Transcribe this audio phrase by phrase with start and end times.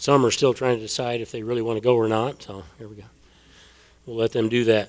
[0.00, 2.64] Some are still trying to decide if they really want to go or not, so
[2.78, 3.02] here we go.
[4.06, 4.88] We'll let them do that.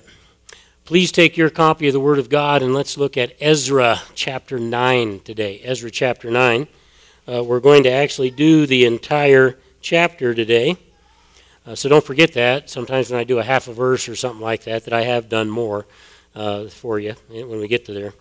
[0.86, 4.58] Please take your copy of the Word of God and let's look at Ezra chapter
[4.58, 5.60] 9 today.
[5.64, 6.66] Ezra chapter 9.
[7.28, 10.78] Uh, we're going to actually do the entire chapter today.
[11.66, 12.70] Uh, so don't forget that.
[12.70, 15.28] Sometimes when I do a half a verse or something like that, that I have
[15.28, 15.84] done more
[16.34, 18.14] uh, for you when we get to there.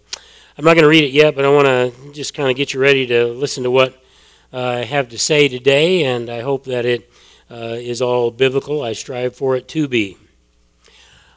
[0.58, 2.74] I'm not going to read it yet, but I want to just kind of get
[2.74, 4.01] you ready to listen to what
[4.54, 7.12] uh, I have to say today, and I hope that it
[7.50, 8.84] uh, is all biblical.
[8.84, 10.18] I strive for it to be.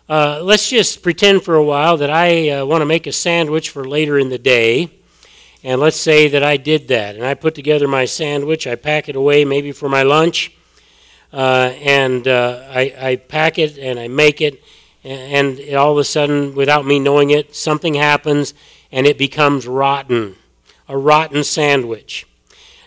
[0.09, 3.71] Uh, let's just pretend for a while that I uh, want to make a sandwich
[3.71, 4.91] for later in the day.
[5.63, 7.15] And let's say that I did that.
[7.15, 10.53] And I put together my sandwich, I pack it away maybe for my lunch.
[11.33, 14.63] Uh, and uh, I, I, pack it and I make it.
[15.03, 18.55] And, and all of a sudden, without me knowing it, something happens
[18.93, 20.37] and it becomes rotten
[20.89, 22.27] a rotten sandwich.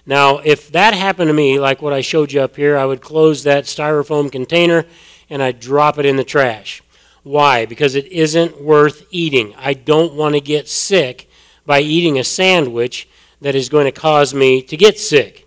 [0.07, 3.01] Now, if that happened to me, like what I showed you up here, I would
[3.01, 4.85] close that styrofoam container
[5.29, 6.81] and I'd drop it in the trash.
[7.23, 7.65] Why?
[7.65, 9.53] Because it isn't worth eating.
[9.57, 11.29] I don't want to get sick
[11.65, 13.09] by eating a sandwich
[13.41, 15.45] that is going to cause me to get sick.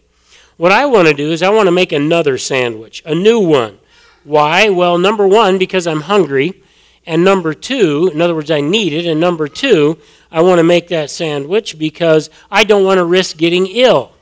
[0.59, 3.79] What I want to do is I want to make another sandwich, a new one.
[4.25, 4.69] Why?
[4.69, 6.63] Well, number one, because I'm hungry.
[7.07, 9.07] And number two, in other words, I need it.
[9.07, 9.97] And number two,
[10.31, 14.13] I want to make that sandwich because I don't want to risk getting ill.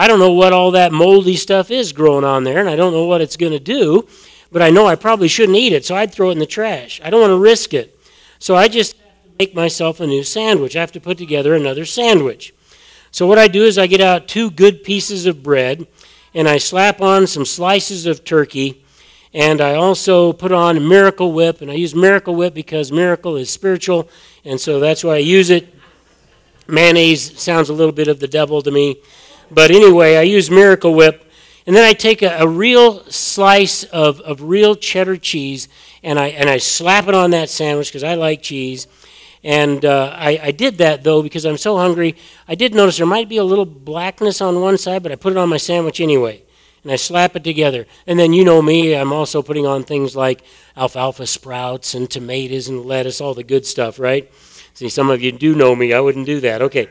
[0.00, 2.94] I don't know what all that moldy stuff is growing on there, and I don't
[2.94, 4.08] know what it's going to do,
[4.50, 7.02] but I know I probably shouldn't eat it, so I'd throw it in the trash.
[7.04, 8.00] I don't want to risk it.
[8.38, 8.96] So I just
[9.38, 10.74] make myself a new sandwich.
[10.74, 12.54] I have to put together another sandwich.
[13.10, 15.86] So what I do is I get out two good pieces of bread,
[16.32, 18.82] and I slap on some slices of turkey,
[19.34, 23.50] and I also put on Miracle Whip, and I use Miracle Whip because miracle is
[23.50, 24.08] spiritual,
[24.46, 25.74] and so that's why I use it.
[26.66, 28.96] Mayonnaise sounds a little bit of the devil to me.
[29.50, 31.26] But anyway, I use Miracle Whip.
[31.66, 35.68] And then I take a, a real slice of, of real cheddar cheese
[36.02, 38.86] and I, and I slap it on that sandwich because I like cheese.
[39.42, 42.16] And uh, I, I did that though because I'm so hungry.
[42.48, 45.32] I did notice there might be a little blackness on one side, but I put
[45.32, 46.42] it on my sandwich anyway.
[46.82, 47.86] And I slap it together.
[48.06, 50.42] And then you know me, I'm also putting on things like
[50.76, 54.30] alfalfa sprouts and tomatoes and lettuce, all the good stuff, right?
[54.80, 55.92] See, some of you do know me.
[55.92, 56.62] I wouldn't do that.
[56.62, 56.88] Okay.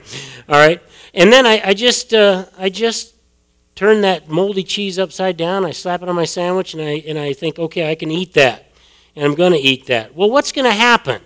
[0.47, 0.79] All right.
[1.15, 3.15] And then I, I just uh, I just
[3.73, 5.65] turn that moldy cheese upside down.
[5.65, 8.35] I slap it on my sandwich, and I and I think, okay, I can eat
[8.35, 8.71] that,
[9.15, 10.15] and I'm going to eat that.
[10.15, 11.23] Well, what's going to happen?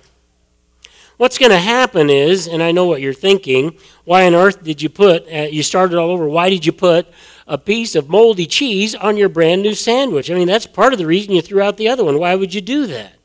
[1.17, 3.77] What's going to happen is, and I know what you're thinking.
[4.05, 5.27] Why on earth did you put?
[5.29, 6.29] Uh, you started all over.
[6.29, 7.07] Why did you put
[7.45, 10.31] a piece of moldy cheese on your brand new sandwich?
[10.31, 12.19] I mean, that's part of the reason you threw out the other one.
[12.19, 13.15] Why would you do that?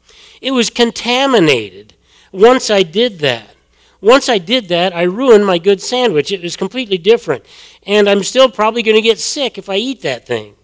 [0.42, 1.94] It was contaminated.
[2.32, 3.54] Once I did that.
[4.00, 6.30] Once I did that, I ruined my good sandwich.
[6.30, 7.44] It was completely different.
[7.84, 10.54] And I'm still probably going to get sick if I eat that thing.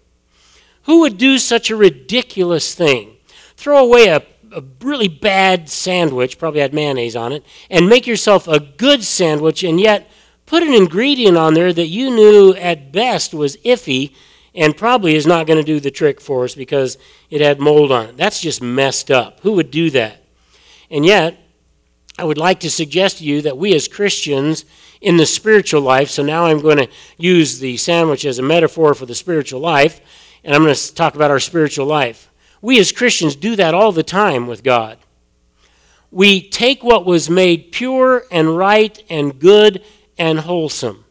[0.83, 3.17] Who would do such a ridiculous thing?
[3.57, 4.23] Throw away a,
[4.53, 9.63] a really bad sandwich, probably had mayonnaise on it, and make yourself a good sandwich
[9.63, 10.09] and yet
[10.45, 14.13] put an ingredient on there that you knew at best was iffy
[14.53, 16.97] and probably is not going to do the trick for us because
[17.29, 18.17] it had mold on it.
[18.17, 19.41] That's just messed up.
[19.41, 20.23] Who would do that?
[20.89, 21.37] And yet,
[22.17, 24.65] I would like to suggest to you that we as Christians
[25.01, 26.87] in the spiritual life, so now I'm going to
[27.17, 29.99] use the sandwich as a metaphor for the spiritual life,
[30.43, 32.31] and I'm going to talk about our spiritual life.
[32.61, 34.97] We as Christians do that all the time with God.
[36.09, 39.83] We take what was made pure and right and good
[40.17, 41.03] and wholesome.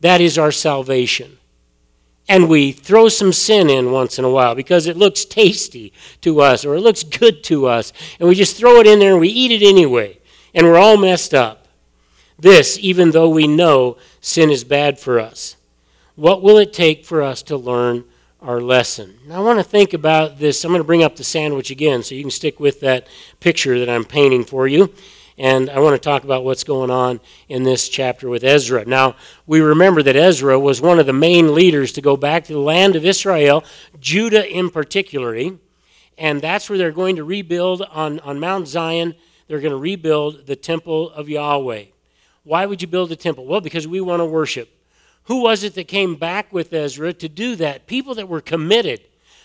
[0.00, 1.38] That is our salvation
[2.28, 6.40] and we throw some sin in once in a while because it looks tasty to
[6.40, 9.20] us or it looks good to us, and we just throw it in there and
[9.20, 10.18] we eat it anyway,
[10.54, 11.68] and we're all messed up.
[12.38, 15.56] This, even though we know sin is bad for us.
[16.14, 18.04] What will it take for us to learn
[18.40, 19.18] our lesson?
[19.26, 20.64] Now, I want to think about this.
[20.64, 23.06] I'm going to bring up the sandwich again so you can stick with that
[23.40, 24.92] picture that I'm painting for you.
[25.42, 27.18] And I want to talk about what's going on
[27.48, 28.84] in this chapter with Ezra.
[28.84, 32.52] Now, we remember that Ezra was one of the main leaders to go back to
[32.52, 33.64] the land of Israel,
[33.98, 35.36] Judah in particular,
[36.16, 39.16] and that's where they're going to rebuild on, on Mount Zion.
[39.48, 41.86] They're going to rebuild the temple of Yahweh.
[42.44, 43.44] Why would you build a temple?
[43.44, 44.68] Well, because we want to worship.
[45.24, 47.88] Who was it that came back with Ezra to do that?
[47.88, 49.00] People that were committed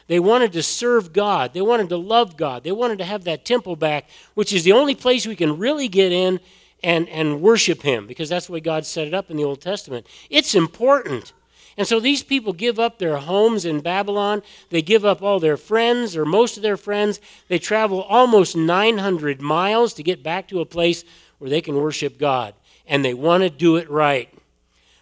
[0.07, 1.53] they wanted to serve God.
[1.53, 2.63] They wanted to love God.
[2.63, 5.87] They wanted to have that temple back, which is the only place we can really
[5.87, 6.39] get in
[6.83, 9.61] and, and worship Him, because that's the way God set it up in the Old
[9.61, 10.07] Testament.
[10.29, 11.33] It's important.
[11.77, 14.41] And so these people give up their homes in Babylon.
[14.69, 17.19] They give up all their friends, or most of their friends.
[17.49, 21.03] They travel almost 900 miles to get back to a place
[21.37, 22.55] where they can worship God.
[22.87, 24.33] And they want to do it right.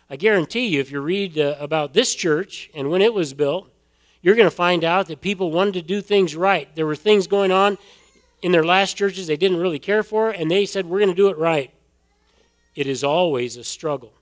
[0.10, 3.70] I guarantee you, if you read uh, about this church and when it was built,
[4.26, 6.76] you're going to find out that people wanted to do things right.
[6.76, 7.78] There were things going on
[8.42, 11.16] in their last churches they didn't really care for, and they said, We're going to
[11.16, 11.72] do it right.
[12.74, 14.14] It is always a struggle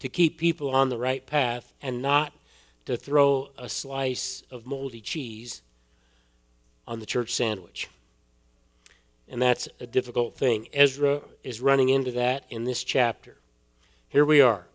[0.00, 2.34] to keep people on the right path and not
[2.84, 5.62] to throw a slice of moldy cheese
[6.86, 7.88] on the church sandwich.
[9.26, 10.68] And that's a difficult thing.
[10.74, 13.38] Ezra is running into that in this chapter.
[14.10, 14.66] Here we are,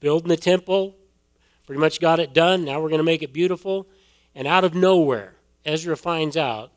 [0.00, 0.96] building the temple,
[1.66, 2.64] pretty much got it done.
[2.64, 3.86] Now we're going to make it beautiful.
[4.34, 5.34] And out of nowhere,
[5.64, 6.70] Ezra finds out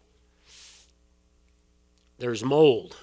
[2.19, 2.97] there's mold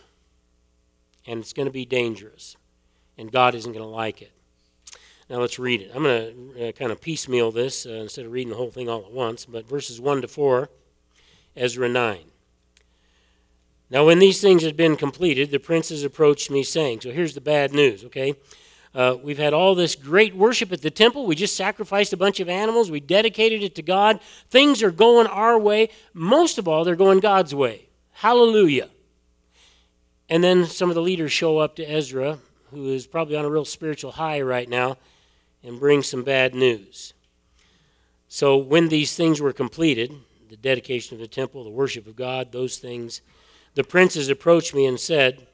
[1.27, 2.57] and it's going to be dangerous,
[3.17, 4.33] and God isn't going to like it.
[5.31, 5.91] Now let's read it.
[5.95, 8.89] I'm going to uh, kind of piecemeal this uh, instead of reading the whole thing
[8.89, 10.69] all at once, but verses 1 to 4,
[11.57, 12.19] Ezra 9.
[13.91, 17.41] Now, when these things had been completed, the princes approached me, saying, So here's the
[17.41, 18.35] bad news, okay?
[18.95, 21.27] Uh, we've had all this great worship at the temple.
[21.27, 22.91] We just sacrificed a bunch of animals.
[22.91, 24.21] We dedicated it to God.
[24.51, 25.89] Things are going our way.
[26.13, 27.89] Most of all, they're going God's way.
[28.13, 28.89] Hallelujah.
[30.29, 32.39] And then some of the leaders show up to Ezra,
[32.71, 34.97] who is probably on a real spiritual high right now,
[35.63, 37.15] and bring some bad news.
[38.29, 40.13] So when these things were completed,
[40.49, 43.23] the dedication of the temple, the worship of God, those things,
[43.75, 45.47] the princes approached me and said,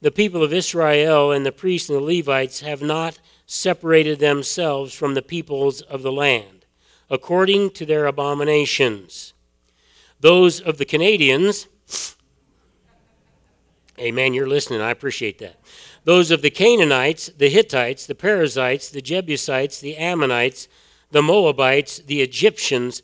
[0.00, 5.14] The people of Israel and the priests and the Levites have not separated themselves from
[5.14, 6.64] the peoples of the land,
[7.10, 9.34] according to their abominations.
[10.20, 11.66] Those of the Canadians,
[14.00, 14.32] Amen.
[14.32, 14.80] You're listening.
[14.80, 15.56] I appreciate that.
[16.04, 20.68] Those of the Canaanites, the Hittites, the Perizzites, the Jebusites, the Ammonites,
[21.10, 23.02] the Moabites, the Egyptians,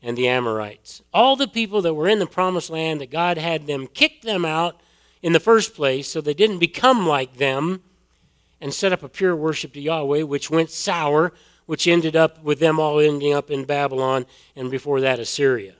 [0.00, 1.02] and the Amorites.
[1.12, 4.46] All the people that were in the promised land that God had them kick them
[4.46, 4.80] out
[5.22, 7.82] in the first place so they didn't become like them
[8.60, 11.32] and set up a pure worship to Yahweh, which went sour,
[11.66, 14.26] which ended up with them all ending up in Babylon
[14.56, 15.74] and before that Assyria.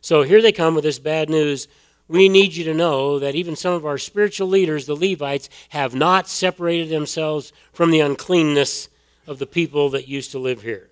[0.00, 1.68] So here they come with this bad news
[2.08, 5.94] we need you to know that even some of our spiritual leaders, the Levites, have
[5.94, 8.88] not separated themselves from the uncleanness
[9.26, 10.88] of the people that used to live here.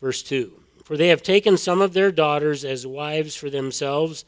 [0.00, 0.52] Verse 2
[0.84, 4.24] For they have taken some of their daughters as wives for themselves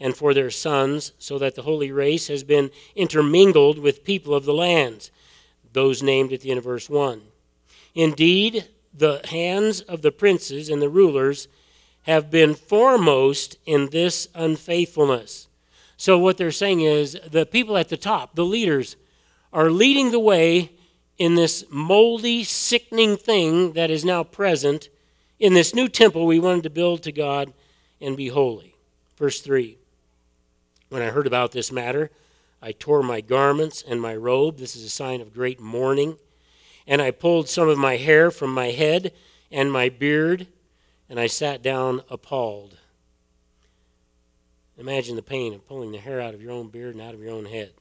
[0.00, 4.46] and for their sons, so that the holy race has been intermingled with people of
[4.46, 5.10] the lands,
[5.72, 7.20] those named at the end of verse 1.
[7.94, 11.48] Indeed, the hands of the princes and the rulers
[12.02, 15.48] have been foremost in this unfaithfulness.
[15.96, 18.96] So, what they're saying is the people at the top, the leaders,
[19.52, 20.72] are leading the way
[21.18, 24.88] in this moldy, sickening thing that is now present
[25.38, 27.52] in this new temple we wanted to build to God
[28.00, 28.74] and be holy.
[29.18, 29.76] Verse 3
[30.90, 32.10] When I heard about this matter,
[32.60, 34.58] I tore my garments and my robe.
[34.58, 36.18] This is a sign of great mourning.
[36.86, 39.12] And I pulled some of my hair from my head
[39.50, 40.46] and my beard
[41.10, 42.78] and I sat down appalled.
[44.78, 47.20] Imagine the pain of pulling the hair out of your own beard and out of
[47.20, 47.72] your own head.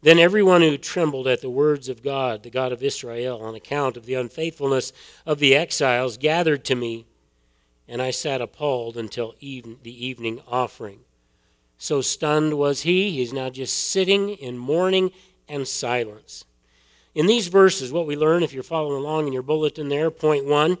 [0.00, 3.96] Then everyone who trembled at the words of God, the God of Israel, on account
[3.96, 4.92] of the unfaithfulness
[5.26, 7.04] of the exiles, gathered to me,
[7.88, 11.00] and I sat appalled until even, the evening offering.
[11.78, 15.12] So stunned was he, he's now just sitting in mourning
[15.48, 16.44] and silence.
[17.14, 20.44] In these verses, what we learn, if you're following along in your bulletin there, point
[20.44, 20.78] one,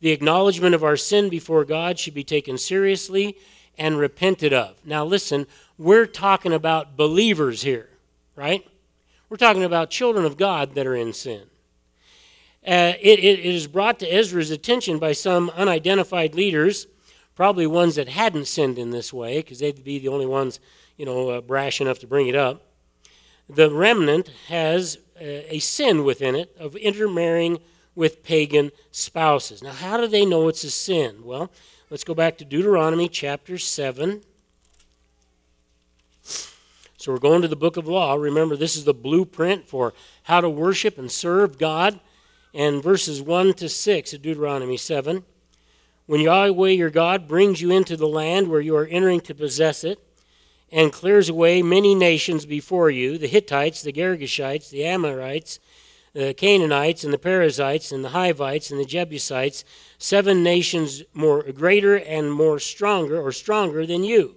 [0.00, 3.36] the acknowledgement of our sin before God should be taken seriously
[3.76, 4.76] and repented of.
[4.84, 7.90] Now, listen, we're talking about believers here,
[8.34, 8.66] right?
[9.28, 11.42] We're talking about children of God that are in sin.
[12.66, 16.86] Uh, it, it is brought to Ezra's attention by some unidentified leaders,
[17.38, 20.58] probably ones that hadn't sinned in this way, because they'd be the only ones,
[20.96, 22.64] you know, uh, brash enough to bring it up.
[23.48, 27.60] The remnant has uh, a sin within it of intermarrying
[27.94, 29.62] with pagan spouses.
[29.62, 31.20] Now, how do they know it's a sin?
[31.22, 31.52] Well,
[31.90, 34.22] let's go back to Deuteronomy chapter 7.
[36.22, 38.14] So we're going to the book of law.
[38.14, 42.00] Remember, this is the blueprint for how to worship and serve God.
[42.52, 45.22] And verses 1 to 6 of Deuteronomy 7.
[46.08, 49.84] When Yahweh your God brings you into the land where you are entering to possess
[49.84, 49.98] it,
[50.72, 55.60] and clears away many nations before you the Hittites, the Girgashites, the Amorites,
[56.14, 59.66] the Canaanites and the Perizzites and the Hivites and the Jebusites,
[59.98, 64.36] seven nations more greater and more stronger or stronger than you.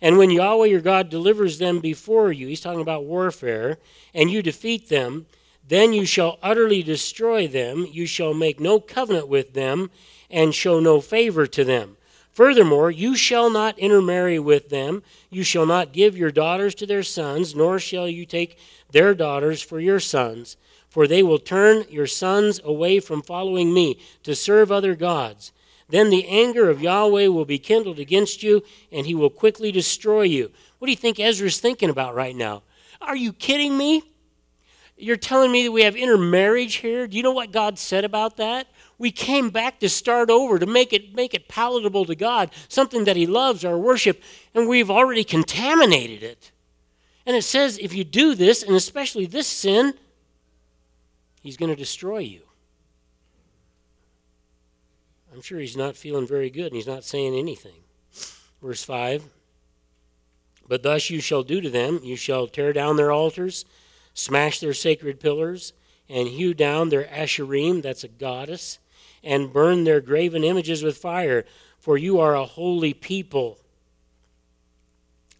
[0.00, 3.76] And when Yahweh your God delivers them before you, he's talking about warfare,
[4.14, 5.26] and you defeat them,
[5.68, 7.86] then you shall utterly destroy them.
[7.90, 9.90] You shall make no covenant with them,
[10.30, 11.96] and show no favor to them.
[12.32, 15.02] Furthermore, you shall not intermarry with them.
[15.30, 18.58] You shall not give your daughters to their sons, nor shall you take
[18.92, 20.56] their daughters for your sons
[20.88, 25.52] for they will turn your sons away from following me to serve other gods.
[25.88, 30.22] Then the anger of Yahweh will be kindled against you, and he will quickly destroy
[30.22, 30.50] you.
[30.78, 32.62] What do you think Ezra's thinking about right now?
[33.00, 34.02] Are you kidding me?
[34.96, 37.06] You're telling me that we have intermarriage here?
[37.06, 38.66] Do you know what God said about that?
[38.98, 43.04] We came back to start over, to make it, make it palatable to God, something
[43.04, 44.22] that He loves, our worship,
[44.54, 46.50] and we've already contaminated it.
[47.24, 49.94] And it says if you do this, and especially this sin,
[51.42, 52.42] He's going to destroy you.
[55.32, 57.84] I'm sure he's not feeling very good and he's not saying anything.
[58.60, 59.22] Verse 5
[60.66, 63.64] But thus you shall do to them, you shall tear down their altars,
[64.14, 65.74] smash their sacred pillars,
[66.08, 68.78] and hew down their asherim, that's a goddess,
[69.22, 71.44] and burn their graven images with fire,
[71.78, 73.58] for you are a holy people.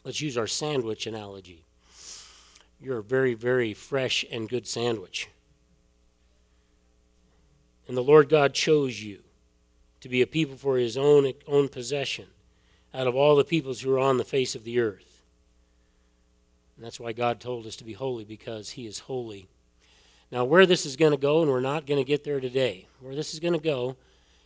[0.04, 1.64] Let's use our sandwich analogy.
[2.80, 5.28] You're a very, very fresh and good sandwich.
[7.86, 9.20] And the Lord God chose you
[10.00, 12.26] to be a people for his own, own possession
[12.94, 15.22] out of all the peoples who are on the face of the earth.
[16.76, 19.48] And that's why God told us to be holy, because he is holy.
[20.30, 22.86] Now, where this is going to go, and we're not going to get there today,
[23.00, 23.96] where this is going to go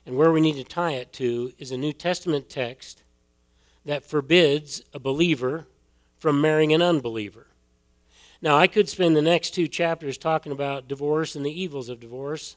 [0.07, 3.03] and where we need to tie it to is a New Testament text
[3.85, 5.67] that forbids a believer
[6.19, 7.49] from marrying an unbeliever.
[8.41, 12.01] Now, I could spend the next two chapters talking about divorce and the evils of
[12.01, 12.57] divorce.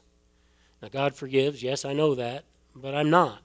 [0.82, 2.44] Now, God forgives, yes, I know that
[2.80, 3.40] but I'm not.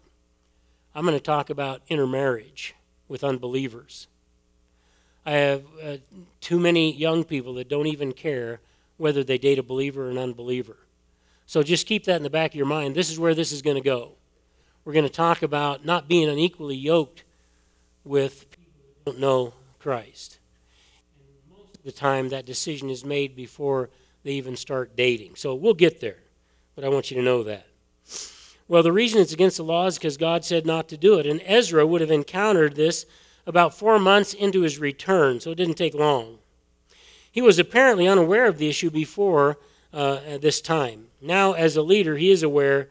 [0.94, 2.76] I'm going to talk about intermarriage
[3.08, 4.08] with unbelievers.
[5.26, 5.98] I have uh,
[6.42, 8.60] too many young people that don't even care
[9.01, 10.77] whether they date a believer or an unbeliever.
[11.48, 12.96] So just keep that in the back of your mind.
[12.96, 14.12] This is where this is going to go.
[14.86, 17.24] We're going to talk about not being unequally yoked
[18.03, 20.38] with people who don't know Christ.
[21.15, 23.89] And most of the time, that decision is made before
[24.24, 25.36] they even start dating.
[25.36, 26.20] So we'll get there,
[26.75, 27.65] but I want you to know that.
[28.67, 31.25] Well, the reason it's against the law is because God said not to do it.
[31.25, 33.08] And Ezra would have encountered this
[33.48, 36.38] about four months into his return, so it didn't take long.
[37.32, 39.58] He was apparently unaware of the issue before
[39.94, 41.08] uh, this time.
[41.22, 42.90] Now, as a leader, he is aware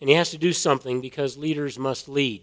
[0.00, 2.42] and he has to do something because leaders must lead.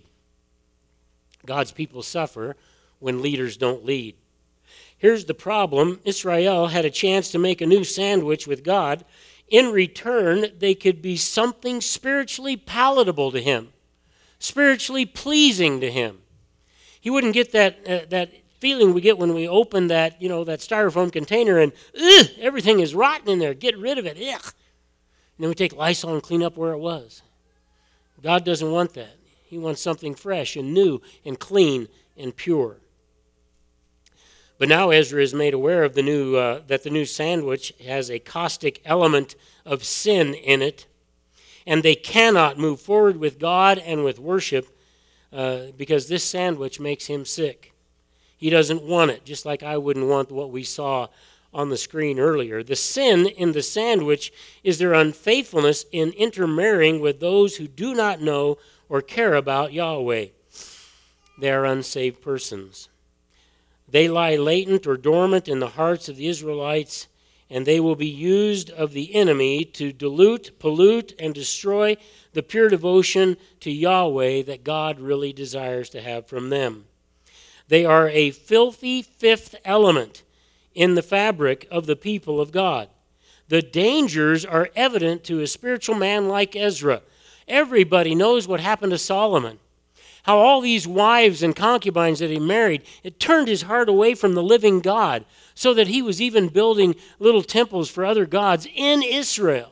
[1.46, 2.56] God's people suffer
[3.00, 4.16] when leaders don't lead.
[4.98, 9.06] Here's the problem Israel had a chance to make a new sandwich with God
[9.50, 13.70] in return, they could be something spiritually palatable to him,
[14.38, 16.20] spiritually pleasing to him.
[17.02, 20.44] He wouldn't get that, uh, that feeling we get when we open that, you know,
[20.44, 21.72] that styrofoam container and
[22.40, 23.54] everything is rotten in there.
[23.54, 24.18] Get rid of it.
[24.18, 24.54] Ugh.
[25.38, 27.22] And then we take Lysol and clean up where it was.
[28.22, 29.16] God doesn't want that.
[29.46, 31.88] He wants something fresh and new and clean
[32.18, 32.78] and pure.
[34.58, 38.12] But now Ezra is made aware of the new, uh, that the new sandwich has
[38.12, 39.36] a caustic element
[39.66, 40.86] of sin in it,
[41.66, 44.68] and they cannot move forward with God and with worship
[45.32, 47.74] uh, because this sandwich makes him sick.
[48.40, 51.10] He doesn't want it, just like I wouldn't want what we saw
[51.54, 52.64] on the screen earlier.
[52.64, 54.32] The sin in the sandwich
[54.64, 60.28] is their unfaithfulness in intermarrying with those who do not know or care about Yahweh.
[61.38, 62.88] They are unsaved persons.
[63.90, 67.08] They lie latent or dormant in the hearts of the Israelites,
[67.50, 71.98] and they will be used of the enemy to dilute, pollute, and destroy
[72.32, 76.86] the pure devotion to Yahweh that God really desires to have from them.
[77.70, 80.24] They are a filthy fifth element
[80.76, 82.90] in the fabric of the people of God.
[83.48, 87.02] The dangers are evident to a spiritual man like Ezra.
[87.48, 89.60] Everybody knows what happened to Solomon
[90.24, 94.34] how all these wives and concubines that he married, it turned his heart away from
[94.34, 99.02] the living God, so that he was even building little temples for other gods in
[99.02, 99.72] Israel.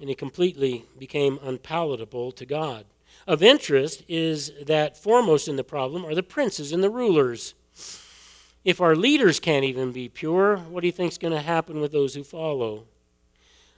[0.00, 2.86] And he completely became unpalatable to God.
[3.26, 7.54] Of interest is that foremost in the problem are the princes and the rulers.
[8.64, 11.80] If our leaders can't even be pure, what do you think is going to happen
[11.80, 12.84] with those who follow?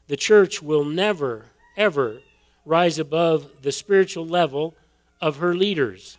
[0.08, 1.46] The church will never,
[1.76, 2.20] ever
[2.66, 4.74] rise above the spiritual level
[5.20, 6.18] of her leaders.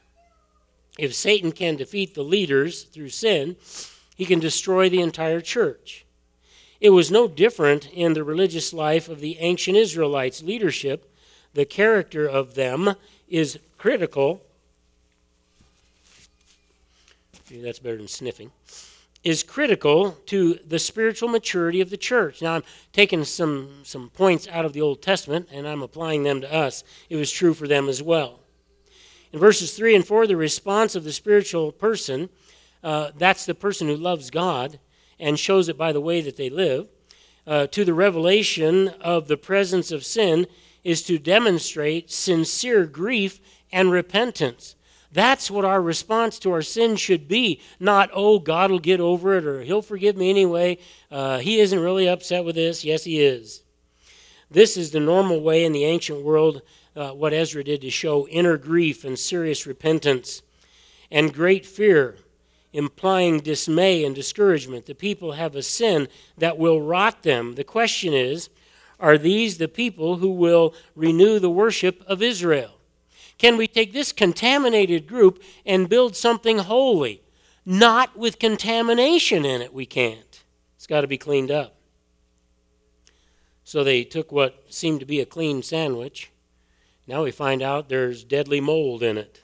[0.98, 3.58] If Satan can defeat the leaders through sin,
[4.15, 6.05] he can destroy the entire church.
[6.79, 11.12] It was no different in the religious life of the ancient Israelites' leadership.
[11.53, 12.96] The character of them
[13.27, 14.41] is critical.
[17.51, 18.51] That's better than sniffing
[19.24, 22.44] is critical to the spiritual maturity of the church.
[22.44, 22.63] Now, I'm
[22.94, 26.84] taking some, some points out of the Old Testament and I'm applying them to us.
[27.10, 28.39] It was true for them as well.
[29.34, 32.29] In verses 3 and 4, the response of the spiritual person
[32.86, 34.77] uh, that's the person who loves God
[35.20, 36.88] and shows it by the way that they live,
[37.48, 40.46] uh, to the revelation of the presence of sin
[40.85, 43.41] is to demonstrate sincere grief
[43.73, 44.75] and repentance.
[45.11, 47.59] That's what our response to our sin should be.
[47.79, 50.77] Not, oh, God will get over it or he'll forgive me anyway.
[51.09, 52.85] Uh, he isn't really upset with this.
[52.85, 53.63] Yes, he is.
[54.51, 56.61] This is the normal way in the ancient world,
[56.95, 60.43] uh, what Ezra did to show inner grief and serious repentance
[61.09, 62.17] and great fear,
[62.73, 64.85] implying dismay and discouragement.
[64.85, 67.55] The people have a sin that will rot them.
[67.55, 68.49] The question is
[69.05, 72.71] are these the people who will renew the worship of Israel?
[73.38, 77.21] Can we take this contaminated group and build something holy?
[77.67, 80.43] Not with contamination in it, we can't.
[80.75, 81.75] It's got to be cleaned up.
[83.63, 86.31] So they took what seemed to be a clean sandwich.
[87.05, 89.43] Now we find out there's deadly mold in it.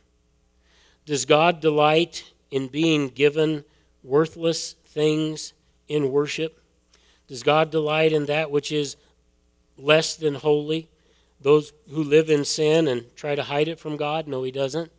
[1.05, 3.63] Does God delight in being given
[4.01, 5.53] worthless things
[5.87, 6.63] in worship?
[7.27, 8.97] Does God delight in that which is
[9.81, 10.89] less than holy?
[11.41, 14.27] those who live in sin and try to hide it from God?
[14.27, 14.91] No, he doesn't.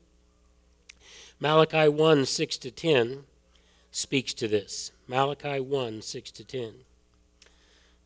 [1.41, 3.25] Malachi 1 6 to 10
[3.91, 4.93] speaks to this.
[5.09, 6.73] Malachi 1 6 to 10.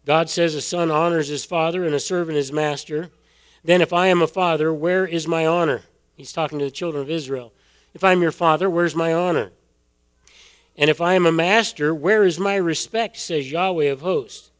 [0.04, 3.10] God says, A son honors his father and a servant his master.
[3.64, 5.82] Then, if I am a father, where is my honor?
[6.14, 7.52] He's talking to the children of Israel.
[7.94, 9.50] If I'm your father, where's my honor?
[10.76, 14.50] And if I am a master, where is my respect, says Yahweh of hosts?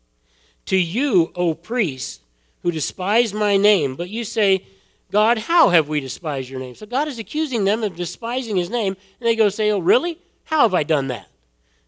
[0.67, 2.21] To you, O priests,
[2.63, 3.97] who despise my name.
[3.97, 4.65] But you say,
[5.11, 6.75] God, how have we despised your name?
[6.75, 10.19] So God is accusing them of despising his name, and they go say, Oh, really?
[10.45, 11.29] How have I done that?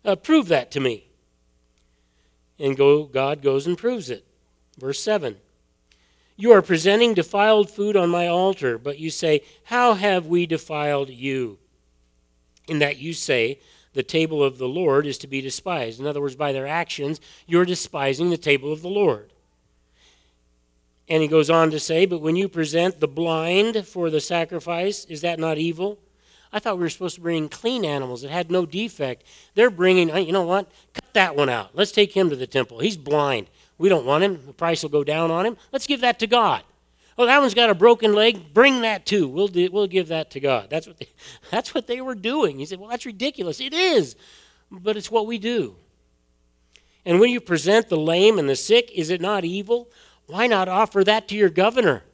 [0.05, 1.05] Uh, prove that to me.
[2.59, 4.25] And go, God goes and proves it.
[4.79, 5.37] Verse 7.
[6.37, 11.11] You are presenting defiled food on my altar, but you say, How have we defiled
[11.11, 11.59] you?
[12.69, 13.59] In that you say,
[13.99, 15.99] The table of the Lord is to be despised.
[15.99, 19.33] In other words, by their actions, you're despising the table of the Lord.
[21.09, 25.05] And he goes on to say, But when you present the blind for the sacrifice,
[25.07, 25.99] is that not evil?
[26.53, 29.25] I thought we were supposed to bring clean animals that had no defect.
[29.57, 30.71] They're bringing, you know what?
[30.95, 31.71] Cut that one out.
[31.75, 32.79] Let's take him to the temple.
[32.79, 33.49] He's blind.
[33.79, 34.47] We don't want him.
[34.47, 35.57] The price will go down on him.
[35.73, 36.63] Let's give that to God.
[37.19, 38.55] Oh, that one's got a broken leg.
[38.55, 39.27] Bring that too.
[39.27, 40.71] We'll, do, we'll give that to God.
[40.71, 41.09] That's what, they,
[41.51, 42.59] that's what they were doing.
[42.59, 43.61] He said, Well, that's ridiculous.
[43.61, 44.15] It is.
[44.71, 45.77] But it's what we do.
[47.05, 49.91] And when you present the lame and the sick, is it not evil?
[50.27, 52.05] Why not offer that to your governor?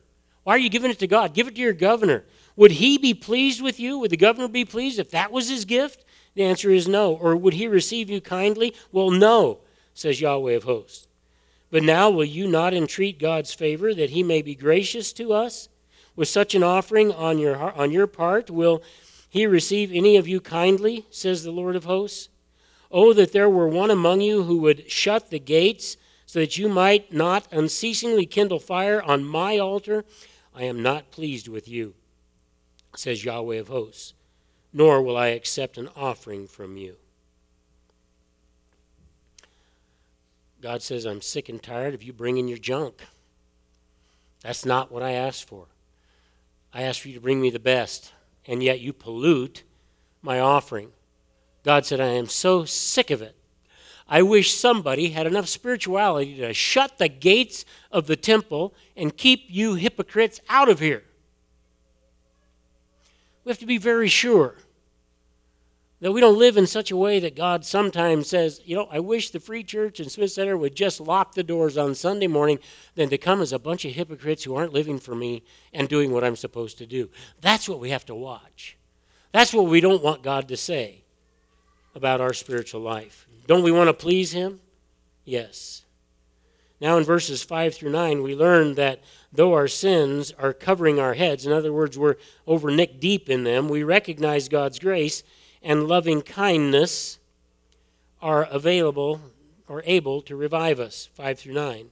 [0.45, 1.35] Why are you giving it to God?
[1.35, 2.25] Give it to your governor.
[2.57, 3.99] Would he be pleased with you?
[3.99, 6.05] Would the governor be pleased if that was his gift?
[6.35, 7.15] The answer is no.
[7.15, 8.75] Or would he receive you kindly?
[8.93, 9.61] Well, no,
[9.95, 11.09] says Yahweh of hosts.
[11.75, 15.69] But now will you not entreat God's favor that he may be gracious to us?
[16.15, 18.81] With such an offering on your, on your part, will
[19.29, 22.29] he receive any of you kindly, says the Lord of hosts?
[22.93, 26.69] Oh, that there were one among you who would shut the gates so that you
[26.69, 30.05] might not unceasingly kindle fire on my altar,
[30.55, 31.95] I am not pleased with you,
[32.95, 34.15] says Yahweh of hosts,
[34.73, 36.99] nor will I accept an offering from you.
[40.65, 43.03] God says, I'm sick and tired of you bringing your junk.
[44.41, 45.67] That's not what I asked for.
[46.73, 48.15] I asked for you to bring me the best,
[48.47, 49.63] and yet you pollute
[50.23, 50.89] my offering.
[51.65, 53.37] God said, I am so sick of it.
[54.09, 59.45] I wish somebody had enough spirituality to shut the gates of the temple and keep
[59.49, 61.05] you hypocrites out of here.
[63.45, 64.55] We have to be very sure
[66.01, 68.99] that we don't live in such a way that God sometimes says, you know, I
[68.99, 72.59] wish the Free Church and Smith Center would just lock the doors on Sunday morning
[72.95, 76.13] than to come as a bunch of hypocrites who aren't living for me and doing
[76.13, 77.11] what I'm supposed to do.
[77.41, 78.77] That's what we have to watch.
[79.33, 81.05] That's what we don't want God to say
[81.95, 83.27] about our spiritual life.
[83.47, 84.61] Don't we want to please him?
[85.25, 85.85] Yes.
[86.81, 89.03] Now, in verses 5 through 9, we learn that
[89.33, 93.45] though our sins are covering our heads, in other words, we're over neck deep in
[93.45, 95.23] them, we recognize God's grace
[95.65, 97.19] and loving kindness
[98.21, 99.21] are available
[99.67, 101.09] or able to revive us.
[101.15, 101.91] 5 through 9.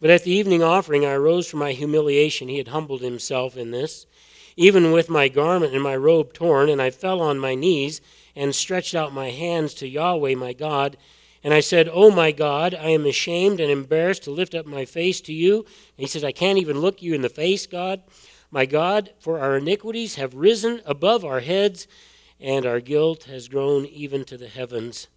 [0.00, 2.48] But at the evening offering, I arose from my humiliation.
[2.48, 4.06] He had humbled himself in this,
[4.56, 8.00] even with my garment and my robe torn, and I fell on my knees
[8.36, 10.96] and stretched out my hands to Yahweh my God.
[11.42, 14.84] And I said, Oh my God, I am ashamed and embarrassed to lift up my
[14.84, 15.58] face to you.
[15.58, 18.02] And he says, I can't even look you in the face, God.
[18.50, 21.86] My God, for our iniquities have risen above our heads,
[22.40, 25.08] and our guilt has grown even to the heavens.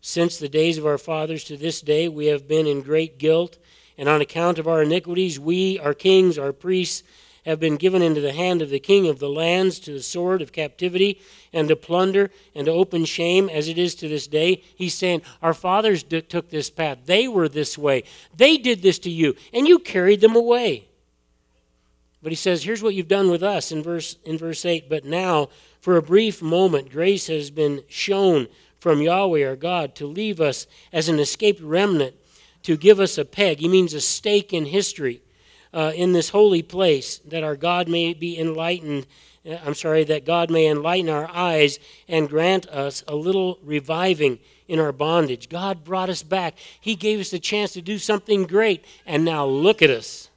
[0.00, 3.58] Since the days of our fathers to this day, we have been in great guilt,
[3.96, 7.02] and on account of our iniquities, we, our kings, our priests,
[7.44, 10.40] have been given into the hand of the king of the lands to the sword
[10.42, 11.20] of captivity
[11.52, 14.62] and to plunder and to open shame as it is to this day.
[14.76, 16.98] He's saying, Our fathers d- took this path.
[17.04, 18.04] They were this way.
[18.36, 20.86] They did this to you, and you carried them away.
[22.22, 24.88] But he says, Here's what you've done with us in verse, in verse 8.
[24.88, 25.48] But now,
[25.82, 28.46] for a brief moment, grace has been shown
[28.78, 32.14] from Yahweh our God to leave us as an escaped remnant,
[32.62, 33.58] to give us a peg.
[33.58, 35.22] He means a stake in history
[35.74, 39.08] uh, in this holy place, that our God may be enlightened.
[39.44, 44.38] Uh, I'm sorry, that God may enlighten our eyes and grant us a little reviving
[44.68, 45.48] in our bondage.
[45.48, 46.54] God brought us back.
[46.80, 50.30] He gave us a chance to do something great, and now look at us.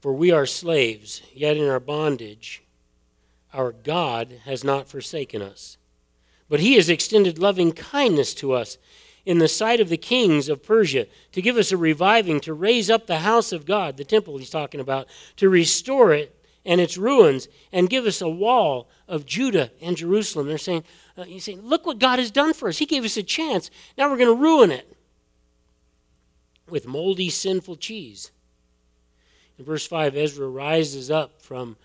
[0.00, 2.62] For we are slaves, yet in our bondage,
[3.52, 5.76] our God has not forsaken us.
[6.48, 8.78] But he has extended loving kindness to us
[9.26, 12.88] in the sight of the kings of Persia to give us a reviving, to raise
[12.88, 16.34] up the house of God, the temple he's talking about, to restore it
[16.64, 20.46] and its ruins, and give us a wall of Judah and Jerusalem.
[20.46, 20.84] They're saying,
[21.16, 22.78] uh, he's saying, look what God has done for us.
[22.78, 23.70] He gave us a chance.
[23.96, 24.96] Now we're going to ruin it
[26.68, 28.30] with moldy, sinful cheese.
[29.58, 31.76] In verse 5, Ezra rises up from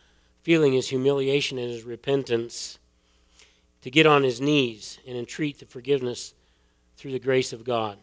[0.44, 2.78] feeling his humiliation and his repentance
[3.82, 6.34] to get on his knees and entreat the forgiveness
[6.98, 7.98] through the grace of God.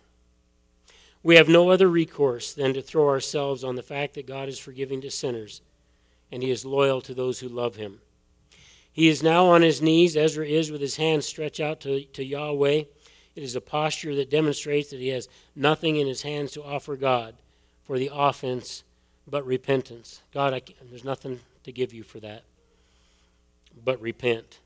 [1.22, 4.58] We have no other recourse than to throw ourselves on the fact that God is
[4.58, 5.60] forgiving to sinners
[6.32, 8.00] and he is loyal to those who love him.
[8.92, 12.24] He is now on his knees, Ezra is, with his hands stretched out to, to
[12.24, 12.84] Yahweh.
[13.36, 16.96] It is a posture that demonstrates that he has nothing in his hands to offer
[16.96, 17.34] God
[17.84, 18.82] for the offense
[19.30, 20.22] but repentance.
[20.32, 22.42] God, I, there's nothing to give you for that
[23.84, 24.58] but repent.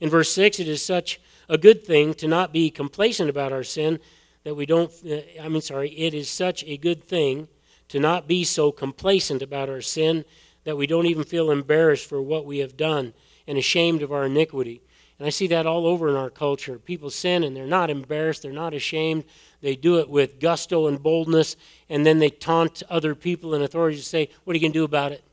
[0.00, 3.62] In verse 6, it is such a good thing to not be complacent about our
[3.62, 4.00] sin
[4.44, 7.48] that we don't, uh, I mean, sorry, it is such a good thing
[7.88, 10.24] to not be so complacent about our sin
[10.64, 13.14] that we don't even feel embarrassed for what we have done
[13.46, 14.82] and ashamed of our iniquity.
[15.18, 16.78] And I see that all over in our culture.
[16.78, 19.24] People sin and they're not embarrassed, they're not ashamed.
[19.64, 21.56] They do it with gusto and boldness,
[21.88, 24.78] and then they taunt other people and authorities to say, What are you going to
[24.78, 25.24] do about it?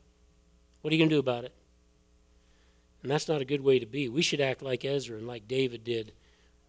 [0.82, 1.52] What are you going to do about it?
[3.04, 4.08] And that's not a good way to be.
[4.08, 6.14] We should act like Ezra and like David did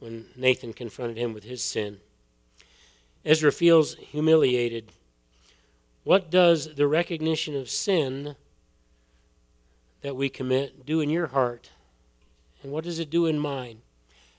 [0.01, 2.01] when Nathan confronted him with his sin.
[3.25, 4.90] Ezra feels humiliated.
[6.03, 8.35] What does the recognition of sin
[10.01, 11.70] that we commit do in your heart?
[12.64, 13.83] And what does it do in mine?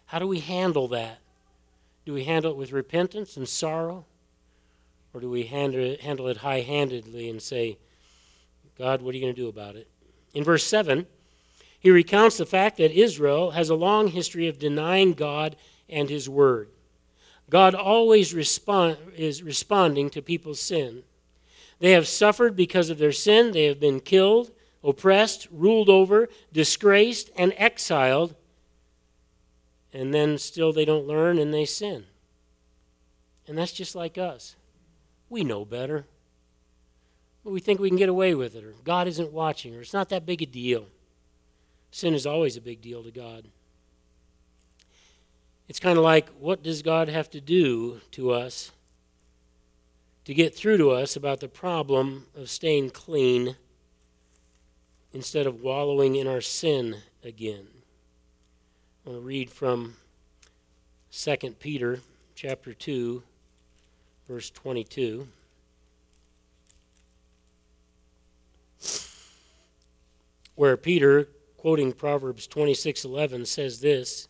[0.08, 1.20] How do we handle that?
[2.06, 4.06] Do we handle it with repentance and sorrow?
[5.14, 7.78] Or do we handle it, high handedly and say,
[8.78, 9.88] God, what are you going to do about it?
[10.34, 11.06] In verse 7,
[11.80, 15.56] he recounts the fact that Israel has a long history of denying God
[15.88, 16.70] and his word.
[17.50, 21.04] God always respond, is responding to people's sin.
[21.80, 23.52] They have suffered because of their sin.
[23.52, 24.52] They have been killed,
[24.84, 28.36] oppressed, ruled over, disgraced, and exiled.
[29.94, 32.06] And then still they don't learn and they sin.
[33.48, 34.56] And that's just like us.
[35.30, 36.06] We know better.
[37.44, 39.94] But we think we can get away with it, or God isn't watching, or it's
[39.94, 40.86] not that big a deal.
[41.92, 43.48] Sin is always a big deal to God.
[45.68, 48.72] It's kind of like what does God have to do to us
[50.26, 53.58] to get through to us about the problem of staying clean
[55.12, 57.73] instead of wallowing in our sin again?
[59.06, 59.98] I want to read from
[61.12, 62.00] 2 Peter
[62.36, 63.22] chapter 2
[64.30, 65.28] verse 22.
[70.56, 74.30] Where Peter quoting Proverbs 26:11 says this,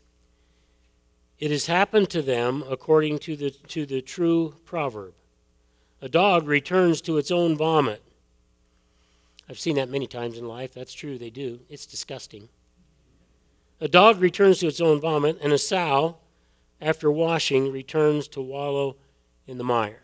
[1.37, 5.13] "It has happened to them according to the to the true proverb.
[6.01, 8.01] A dog returns to its own vomit."
[9.47, 10.73] I've seen that many times in life.
[10.73, 11.59] That's true, they do.
[11.69, 12.49] It's disgusting.
[13.79, 16.17] A dog returns to its own vomit, and a sow,
[16.79, 18.95] after washing, returns to wallow
[19.47, 20.03] in the mire.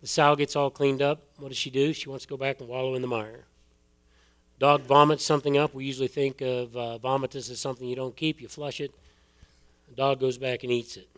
[0.00, 1.22] The sow gets all cleaned up.
[1.38, 1.92] What does she do?
[1.92, 3.46] She wants to go back and wallow in the mire.
[4.58, 5.74] Dog vomits something up.
[5.74, 8.40] We usually think of uh, vomitus as something you don't keep.
[8.40, 8.92] You flush it.
[9.88, 11.08] The dog goes back and eats it.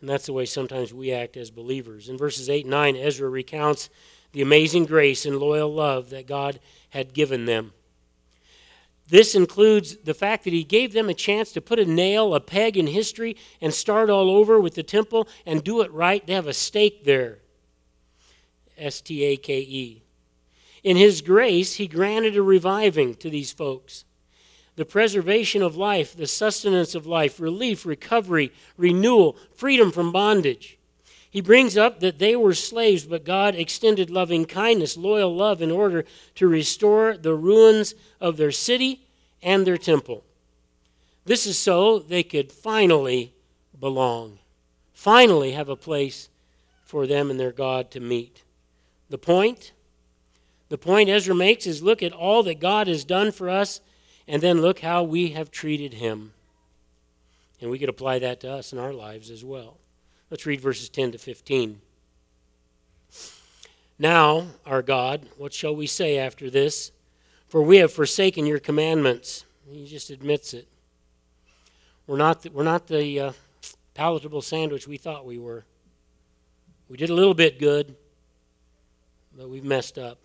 [0.00, 2.08] And that's the way sometimes we act as believers.
[2.08, 3.90] In verses 8 and 9, Ezra recounts
[4.32, 7.72] the amazing grace and loyal love that God had given them.
[9.10, 12.40] This includes the fact that he gave them a chance to put a nail, a
[12.40, 16.24] peg in history, and start all over with the temple and do it right.
[16.24, 17.38] They have a stake there.
[18.78, 20.02] S T A K E.
[20.84, 24.04] In His grace, He granted a reviving to these folks.
[24.76, 30.78] The preservation of life, the sustenance of life, relief, recovery, renewal, freedom from bondage.
[31.30, 35.70] He brings up that they were slaves, but God extended loving kindness, loyal love, in
[35.70, 39.06] order to restore the ruins of their city
[39.40, 40.24] and their temple.
[41.24, 43.32] This is so they could finally
[43.78, 44.38] belong,
[44.92, 46.28] finally have a place
[46.82, 48.42] for them and their God to meet.
[49.08, 49.72] The point?
[50.68, 53.80] The point Ezra makes is look at all that God has done for us,
[54.26, 56.32] and then look how we have treated him.
[57.60, 59.79] And we could apply that to us in our lives as well.
[60.30, 61.80] Let's read verses 10 to 15.
[63.98, 66.92] Now, our God, what shall we say after this?
[67.48, 69.44] For we have forsaken your commandments.
[69.68, 70.68] He just admits it.
[72.06, 73.32] We're not the, we're not the uh,
[73.94, 75.64] palatable sandwich we thought we were.
[76.88, 77.96] We did a little bit good,
[79.36, 80.18] but we've messed up.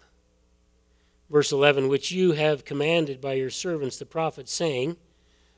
[1.31, 4.97] Verse 11, which you have commanded by your servants the prophets, saying,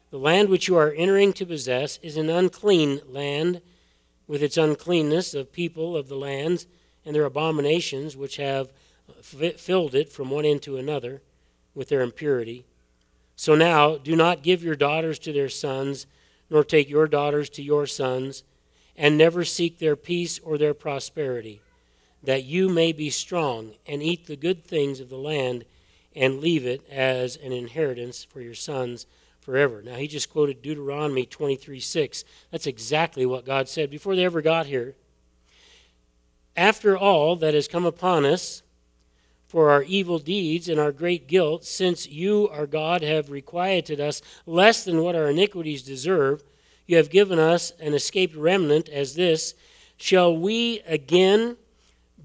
[0.10, 3.62] The land which you are entering to possess is an unclean land
[4.28, 6.68] with its uncleanness of people of the lands
[7.06, 8.70] and their abominations which have
[9.22, 11.22] filled it from one end to another
[11.74, 12.66] with their impurity.
[13.36, 16.08] So now do not give your daughters to their sons,
[16.50, 18.44] nor take your daughters to your sons,
[18.96, 21.62] and never seek their peace or their prosperity,
[22.24, 25.66] that you may be strong and eat the good things of the land
[26.16, 29.06] and leave it as an inheritance for your sons
[29.48, 29.82] forever.
[29.82, 32.26] Now, he just quoted Deuteronomy 23 6.
[32.52, 34.94] That's exactly what God said before they ever got here.
[36.58, 38.62] After all that has come upon us
[39.48, 44.22] for our evil deeds and our great guilt, since you, our God, have requited us
[44.46, 46.44] less than what our iniquities deserve,
[46.86, 49.54] you have given us an escaped remnant as this.
[49.96, 51.56] Shall we again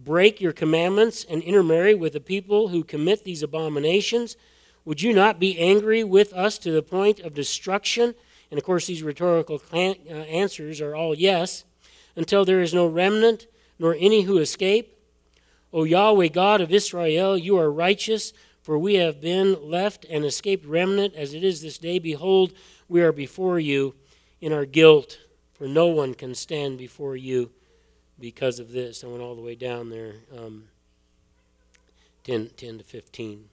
[0.02, 4.36] break your commandments and intermarry with the people who commit these abominations?
[4.84, 8.14] Would you not be angry with us to the point of destruction?
[8.50, 11.64] And of course, these rhetorical uh, answers are all yes,
[12.16, 13.46] until there is no remnant,
[13.78, 14.98] nor any who escape.
[15.72, 20.66] O Yahweh, God of Israel, you are righteous, for we have been left an escaped
[20.66, 21.98] remnant as it is this day.
[21.98, 22.52] Behold,
[22.88, 23.94] we are before you
[24.40, 25.18] in our guilt,
[25.54, 27.50] for no one can stand before you
[28.18, 29.02] because of this.
[29.02, 30.64] I went all the way down there, um,
[32.24, 33.48] 10, 10 to 15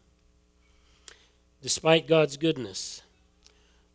[1.61, 3.01] despite God's goodness,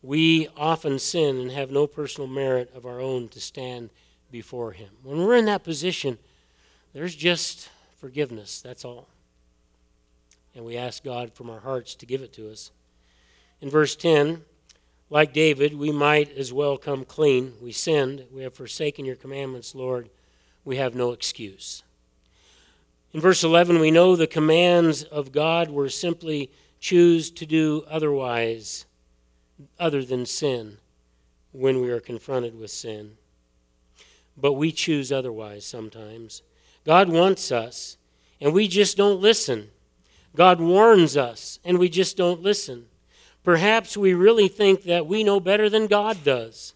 [0.01, 3.89] we often sin and have no personal merit of our own to stand
[4.31, 4.89] before Him.
[5.03, 6.17] When we're in that position,
[6.93, 9.07] there's just forgiveness, that's all.
[10.53, 12.71] And we ask God from our hearts to give it to us.
[13.61, 14.43] In verse 10,
[15.09, 17.53] like David, we might as well come clean.
[17.61, 18.25] We sinned.
[18.31, 20.09] We have forsaken your commandments, Lord.
[20.63, 21.83] We have no excuse.
[23.13, 26.49] In verse 11, we know the commands of God were simply
[26.85, 28.85] choose to do otherwise,
[29.79, 30.77] other than sin,
[31.51, 33.17] when we are confronted with sin.
[34.37, 36.43] But we choose otherwise sometimes.
[36.85, 37.97] God wants us,
[38.39, 39.71] and we just don't listen.
[40.35, 42.85] God warns us, and we just don't listen.
[43.43, 46.75] Perhaps we really think that we know better than God does.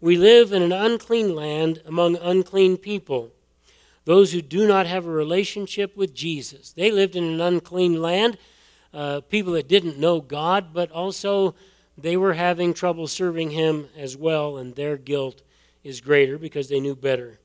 [0.00, 3.30] We live in an unclean land among unclean people,
[4.06, 6.72] those who do not have a relationship with Jesus.
[6.72, 8.38] They lived in an unclean land
[8.92, 11.54] uh, people that didn't know God, but also
[11.96, 15.42] they were having trouble serving Him as well, and their guilt
[15.84, 17.38] is greater because they knew better.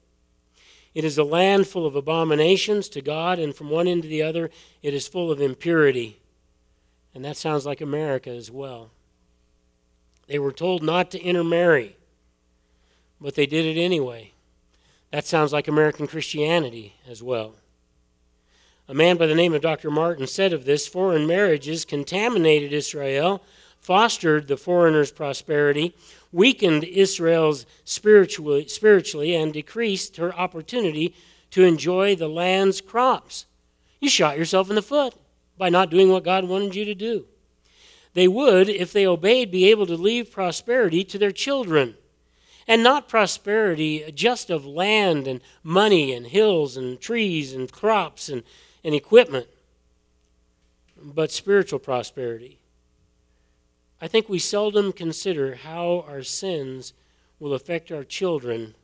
[0.94, 4.24] It is a land full of abominations to God, and from one end to the
[4.24, 4.50] other,
[4.82, 6.20] it is full of impurity.
[7.14, 8.90] And that sounds like America as well.
[10.28, 11.98] They were told not to intermarry,
[13.22, 14.32] but they did it anyway.
[15.12, 17.56] That sounds like American Christianity as well.
[18.90, 19.92] A man by the name of Dr.
[19.92, 23.44] Martin said of this foreign marriages contaminated Israel,
[23.82, 25.94] fostered the foreigner's prosperity,
[26.32, 31.14] weakened Israel's spiritually, spiritually, and decreased her opportunity
[31.52, 33.46] to enjoy the land's crops.
[34.00, 35.16] You shot yourself in the foot
[35.58, 37.26] by not doing what God wanted you to do.
[38.14, 41.96] They would, if they obeyed, be able to leave prosperity to their children.
[42.70, 48.44] And not prosperity just of land and money and hills and trees and crops and
[48.88, 49.46] and equipment,
[50.96, 52.58] but spiritual prosperity.
[54.02, 56.94] I think we seldom consider how our sins
[57.38, 58.76] will affect our children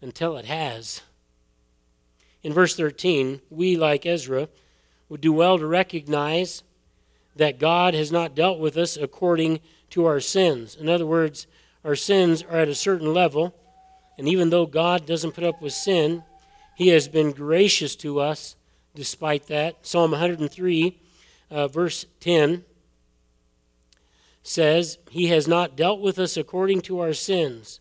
[0.00, 1.02] until it has.
[2.42, 4.48] In verse 13, we, like Ezra,
[5.08, 6.64] would do well to recognize
[7.36, 10.74] that God has not dealt with us according to our sins.
[10.74, 11.46] In other words,
[11.84, 13.54] our sins are at a certain level,
[14.18, 16.24] and even though God doesn't put up with sin,
[16.74, 18.56] He has been gracious to us
[18.94, 19.86] despite that.
[19.86, 20.98] Psalm 103,
[21.50, 22.64] uh, verse 10
[24.42, 27.80] says, He has not dealt with us according to our sins,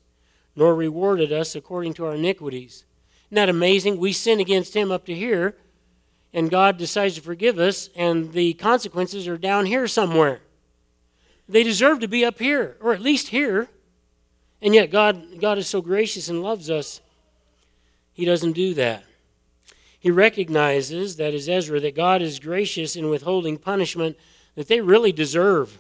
[0.55, 2.85] nor rewarded us according to our iniquities.
[3.27, 3.97] Isn't that amazing?
[3.97, 5.55] We sin against Him up to here,
[6.33, 10.41] and God decides to forgive us, and the consequences are down here somewhere.
[11.49, 13.67] They deserve to be up here, or at least here.
[14.61, 17.01] And yet, God, God is so gracious and loves us,
[18.13, 19.03] He doesn't do that.
[20.01, 24.17] He recognizes, that is Ezra, that God is gracious in withholding punishment
[24.55, 25.77] that they really deserve.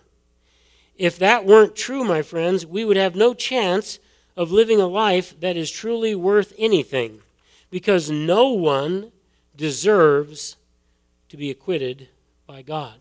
[0.95, 3.97] If that weren't true, my friends, we would have no chance
[4.37, 7.21] of living a life that is truly worth anything
[7.71, 9.11] because no one
[9.57, 10.55] deserves
[11.29, 12.07] to be acquitted
[12.45, 12.99] by God.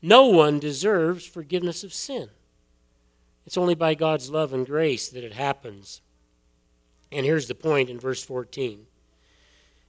[0.00, 2.30] No one deserves forgiveness of sin.
[3.44, 6.00] It's only by God's love and grace that it happens.
[7.12, 8.86] And here's the point in verse 14.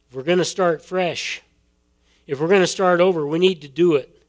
[0.10, 1.44] If we're going to start fresh,
[2.26, 4.24] if we're going to start over, we need to do it.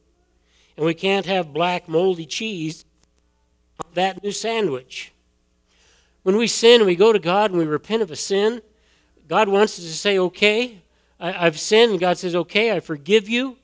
[0.77, 2.85] And we can't have black moldy cheese
[3.83, 5.13] on that new sandwich.
[6.23, 8.61] When we sin, we go to God and we repent of a sin.
[9.27, 10.83] God wants us to say, okay,
[11.19, 11.93] I, have sinned.
[11.93, 13.57] And God says, okay, I forgive you.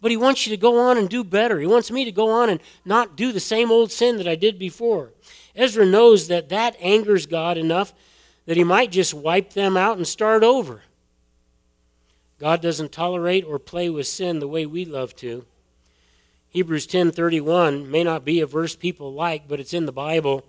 [0.00, 1.60] But He wants you to go on and do better.
[1.60, 4.34] He wants me to go on and not do the same old sin that I
[4.34, 5.12] did before.
[5.54, 7.94] Ezra knows that that angers God enough
[8.46, 10.82] that He might just wipe them out and start over.
[12.38, 15.46] God doesn't tolerate or play with sin the way we love to.
[16.50, 20.44] Hebrews 10:31 may not be a verse people like, but it's in the Bible.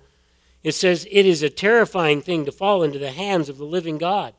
[0.64, 3.98] It says it is a terrifying thing to fall into the hands of the living
[3.98, 4.34] God.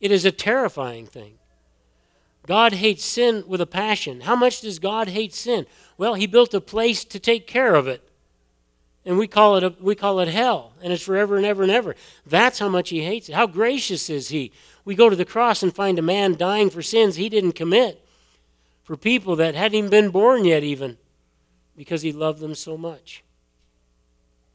[0.00, 1.38] It is a terrifying thing.
[2.46, 4.22] God hates sin with a passion.
[4.22, 5.66] How much does God hate sin?
[5.98, 8.09] Well, he built a place to take care of it.
[9.04, 11.72] And we call it a, we call it hell, and it's forever and ever and
[11.72, 11.96] ever.
[12.26, 13.34] That's how much he hates it.
[13.34, 14.52] How gracious is he?
[14.84, 18.04] We go to the cross and find a man dying for sins he didn't commit,
[18.82, 20.98] for people that hadn't even been born yet, even
[21.76, 23.24] because he loved them so much.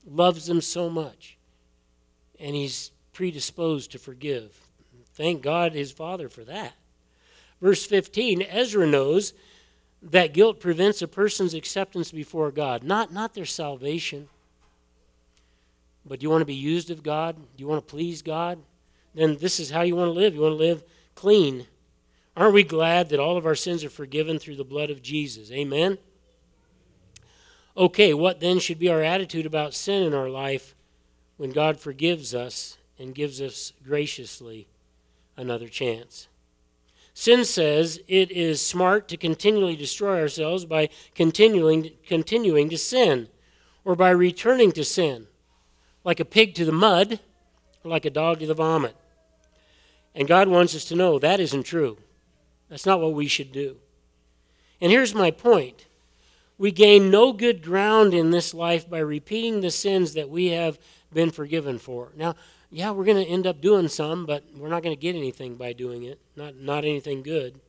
[0.06, 1.38] Loves them so much.
[2.40, 4.60] And he's predisposed to forgive.
[5.14, 6.74] Thank God his Father for that.
[7.62, 9.34] Verse 15 Ezra knows
[10.04, 14.28] that guilt prevents a person's acceptance before God, not, not their salvation.
[16.06, 17.36] But you want to be used of God?
[17.58, 18.60] You want to please God?
[19.14, 20.36] Then this is how you want to live.
[20.36, 20.84] You want to live
[21.16, 21.68] clean.
[22.38, 25.52] Aren't we glad that all of our sins are forgiven through the blood of Jesus?
[25.52, 25.98] Amen?
[27.78, 30.76] Okay, what then should be our attitude about sin in our life
[31.38, 34.68] when God forgives us and gives us graciously
[35.36, 36.28] another chance?
[37.14, 43.30] Sin says it is smart to continually destroy ourselves by continuing, continuing to sin
[43.86, 45.28] or by returning to sin,
[46.06, 47.20] like a pig to the mud
[47.84, 48.96] or like a dog to the vomit.
[50.14, 51.98] And God wants us to know that isn't true.
[52.70, 53.76] That's not what we should do.
[54.80, 55.86] And here's my point
[56.58, 60.80] we gain no good ground in this life by repeating the sins that we have
[61.14, 62.14] been forgiven for.
[62.16, 62.36] Now,
[62.72, 65.56] yeah, we're going to end up doing some, but we're not going to get anything
[65.56, 67.60] by doing it, not, not anything good.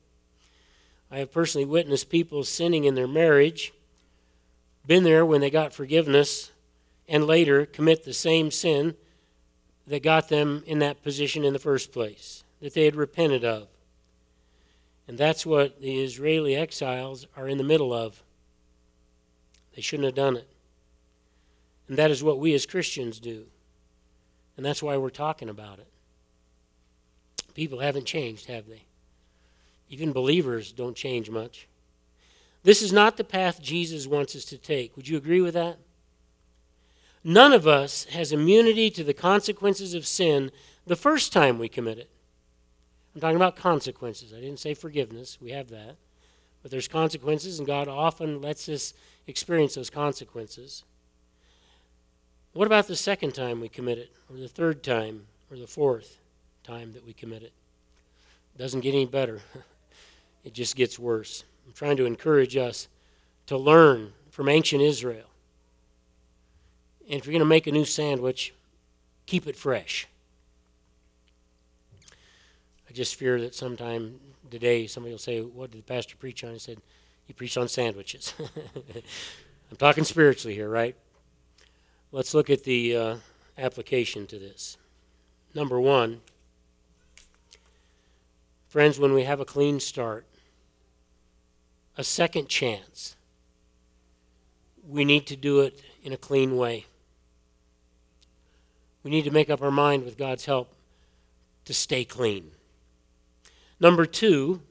[1.11, 3.73] I have personally witnessed people sinning in their marriage,
[4.87, 6.53] been there when they got forgiveness,
[7.09, 8.95] and later commit the same sin
[9.87, 13.69] that got them in that position in the first place, that they had repented of.
[15.09, 18.23] And that's what the Israeli exiles are in the middle of.
[19.75, 20.49] They shouldn't have done it.
[21.89, 23.45] And that is what we as Christians do.
[24.57, 25.87] And that's why we're talking about it.
[27.55, 28.83] People haven't changed, have they?
[29.89, 31.69] Even believers don't change much.
[32.65, 34.97] This is not the path Jesus wants us to take.
[34.97, 35.79] Would you agree with that?
[37.29, 40.53] None of us has immunity to the consequences of sin
[40.87, 42.09] the first time we commit it.
[43.13, 44.33] I'm talking about consequences.
[44.33, 45.37] I didn't say forgiveness.
[45.41, 45.97] We have that.
[46.63, 48.95] But there's consequences, and God often lets us
[49.27, 50.85] experience those consequences.
[52.53, 56.21] What about the second time we commit it, or the third time, or the fourth
[56.63, 57.53] time that we commit it?
[58.57, 59.41] Doesn't get any better,
[60.45, 61.43] it just gets worse.
[61.67, 62.87] I'm trying to encourage us
[63.47, 65.27] to learn from ancient Israel.
[67.09, 68.53] And if you're going to make a new sandwich,
[69.27, 70.09] keep it fresh.
[72.89, 74.19] I just fear that sometime
[74.51, 76.55] today somebody will say, What did the pastor preach on?
[76.55, 76.79] I said,
[77.27, 78.35] He preached on sandwiches.
[79.71, 80.97] I'm talking spiritually here, right?
[82.13, 83.17] Let's look at the uh,
[83.59, 84.77] application to this.
[85.55, 86.21] Number one,
[88.69, 90.27] friends, when we have a clean start,
[91.97, 93.17] a second chance,
[94.87, 96.87] we need to do it in a clean way.
[99.07, 100.75] We need to make up our mind with God's help
[101.65, 102.51] to stay clean.
[103.79, 104.63] Number two,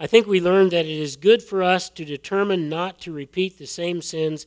[0.00, 3.58] I think we learned that it is good for us to determine not to repeat
[3.58, 4.46] the same sins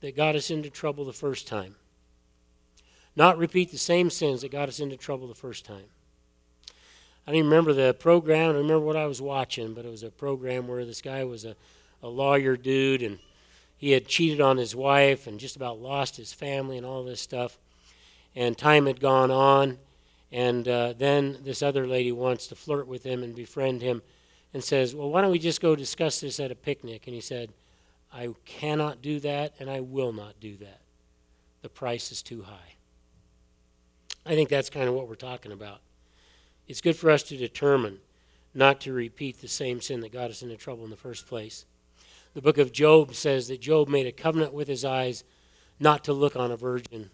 [0.00, 1.74] that got us into trouble the first time.
[3.16, 5.86] not repeat the same sins that got us into trouble the first time.
[7.26, 8.50] I don't even remember the program.
[8.50, 11.44] I remember what I was watching, but it was a program where this guy was
[11.44, 11.56] a,
[12.00, 13.18] a lawyer dude and
[13.76, 17.20] he had cheated on his wife and just about lost his family and all this
[17.20, 17.58] stuff.
[18.34, 19.78] And time had gone on.
[20.32, 24.02] And uh, then this other lady wants to flirt with him and befriend him
[24.54, 27.06] and says, Well, why don't we just go discuss this at a picnic?
[27.06, 27.50] And he said,
[28.12, 30.80] I cannot do that and I will not do that.
[31.62, 32.74] The price is too high.
[34.24, 35.80] I think that's kind of what we're talking about.
[36.68, 37.98] It's good for us to determine
[38.54, 41.64] not to repeat the same sin that got us into trouble in the first place.
[42.34, 45.24] The book of Job says that Job made a covenant with his eyes
[45.78, 47.10] not to look on a virgin,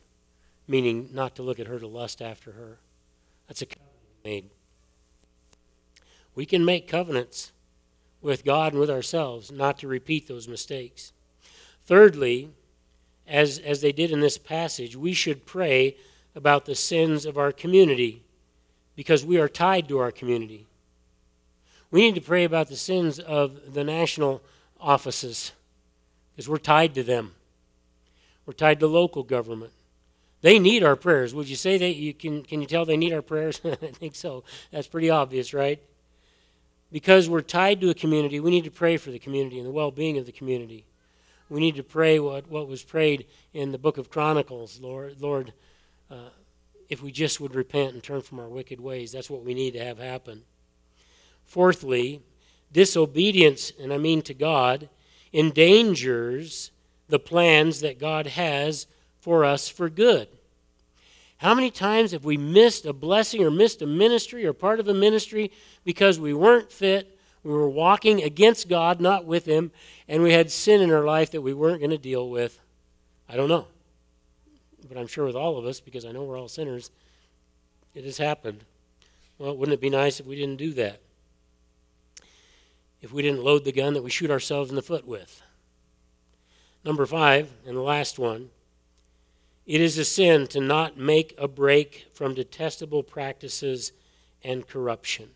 [0.69, 2.79] meaning not to look at her to lust after her.
[3.47, 3.93] That's a covenant
[4.25, 4.51] made.
[6.35, 7.53] We can make covenants
[8.21, 11.13] with God and with ourselves not to repeat those mistakes.
[11.85, 12.51] Thirdly,
[13.27, 15.97] as, as they did in this passage, we should pray
[16.35, 18.23] about the sins of our community
[18.95, 20.67] because we are tied to our community.
[21.91, 24.43] We need to pray about the sins of the national
[24.81, 25.53] offices
[26.35, 27.33] because we're tied to them.
[28.45, 29.73] We're tied to local government.
[30.47, 31.35] They need our prayers.
[31.35, 33.61] Would you say that you can can you tell they need our prayers?
[33.65, 34.45] I think so.
[34.71, 35.83] That's pretty obvious, right?
[36.93, 39.73] Because we're tied to a community, we need to pray for the community and the
[39.73, 40.85] well-being of the community.
[41.49, 45.53] We need to pray what, what was prayed in the book of Chronicles, Lord, Lord,
[46.13, 46.31] uh,
[46.89, 49.11] if we just would repent and turn from our wicked ways.
[49.11, 50.43] That's what we need to have happen.
[51.45, 52.23] Fourthly,
[52.71, 54.91] disobedience, and I mean to God,
[55.33, 56.71] endangers
[57.09, 58.87] the plans that God has
[59.19, 60.29] for us for good.
[61.39, 64.89] How many times have we missed a blessing or missed a ministry or part of
[64.89, 65.53] a ministry
[65.85, 69.71] because we weren't fit, we were walking against God, not with Him,
[70.09, 72.59] and we had sin in our life that we weren't going to deal with?
[73.29, 73.67] I don't know
[74.89, 76.91] but I'm sure with all of us, because I know we're all sinners,
[77.95, 78.65] it has happened.
[79.39, 81.01] Well, wouldn't it be nice if we didn't do that?
[83.03, 85.43] If we didn't load the gun that we shoot ourselves in the foot with?
[86.85, 88.51] Number five, and the last one,
[89.67, 93.93] it is a sin to not make a break from detestable practices
[94.45, 95.31] and corruption.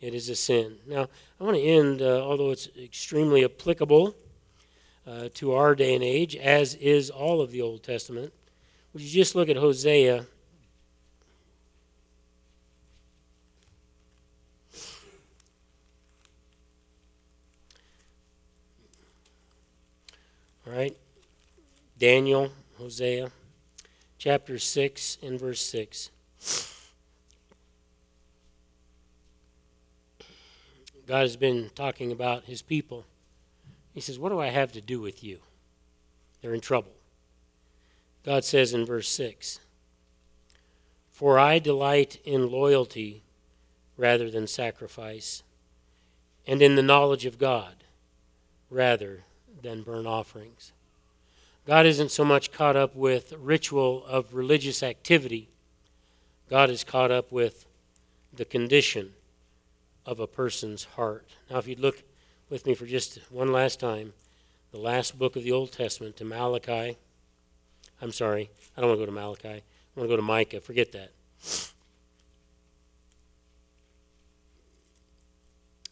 [0.00, 0.76] It is a sin.
[0.86, 1.08] Now,
[1.40, 4.16] I want to end, uh, although it's extremely applicable
[5.06, 8.32] uh, to our day and age, as is all of the Old Testament,
[8.92, 10.26] would you just look at Hosea?
[20.66, 20.96] All right.
[21.98, 23.30] Daniel, Hosea,
[24.24, 26.10] chapter 6 and verse 6.
[31.06, 33.04] God has been talking about his people.
[33.92, 35.40] He says, What do I have to do with you?
[36.40, 36.92] They're in trouble.
[38.24, 39.60] God says in verse 6
[41.10, 43.24] For I delight in loyalty
[43.98, 45.42] rather than sacrifice,
[46.46, 47.84] and in the knowledge of God
[48.70, 49.24] rather
[49.60, 50.72] than burnt offerings.
[51.66, 55.48] God isn't so much caught up with ritual of religious activity.
[56.50, 57.64] God is caught up with
[58.32, 59.14] the condition
[60.04, 61.26] of a person's heart.
[61.50, 62.02] Now, if you'd look
[62.50, 64.12] with me for just one last time,
[64.72, 66.98] the last book of the Old Testament to Malachi.
[68.02, 68.50] I'm sorry.
[68.76, 69.48] I don't want to go to Malachi.
[69.48, 69.62] I
[69.96, 70.60] want to go to Micah.
[70.60, 71.12] Forget that.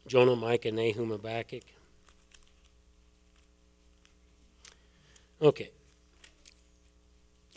[0.07, 1.63] Jonah, Micah, Nahum, Habakkuk.
[5.43, 5.71] Okay.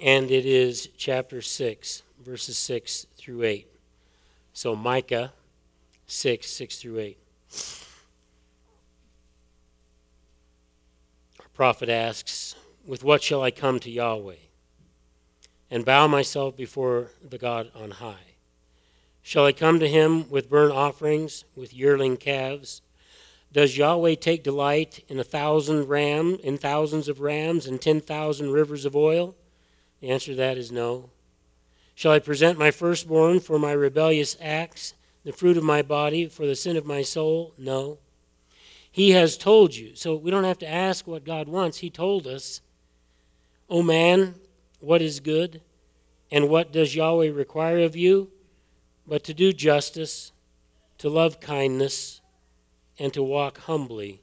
[0.01, 3.67] And it is chapter 6, verses 6 through 8.
[4.53, 5.31] So Micah
[6.07, 7.17] 6, 6 through 8.
[11.39, 12.55] Our prophet asks,
[12.87, 14.35] with what shall I come to Yahweh
[15.69, 18.33] and bow myself before the God on high?
[19.21, 22.81] Shall I come to him with burnt offerings, with yearling calves?
[23.55, 28.51] Does Yahweh take delight in a thousand ram, in thousands of rams and ten thousand
[28.51, 29.33] rivers of oil?
[30.01, 31.09] The answer to that is no.
[31.93, 34.93] Shall I present my firstborn for my rebellious acts,
[35.23, 37.53] the fruit of my body for the sin of my soul?
[37.57, 37.99] No.
[38.91, 39.95] He has told you.
[39.95, 41.77] So we don't have to ask what God wants.
[41.77, 42.59] He told us
[43.69, 44.35] O man,
[44.81, 45.61] what is good?
[46.29, 48.31] And what does Yahweh require of you?
[49.07, 50.33] But to do justice,
[50.97, 52.19] to love kindness,
[52.97, 54.21] and to walk humbly